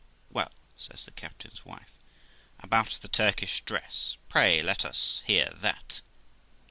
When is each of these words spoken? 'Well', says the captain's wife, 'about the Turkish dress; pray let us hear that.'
'Well', 0.31 0.51
says 0.77 1.05
the 1.05 1.11
captain's 1.11 1.63
wife, 1.63 1.93
'about 2.59 2.97
the 3.03 3.07
Turkish 3.07 3.61
dress; 3.63 4.17
pray 4.29 4.63
let 4.63 4.83
us 4.83 5.21
hear 5.27 5.51
that.' 5.57 6.01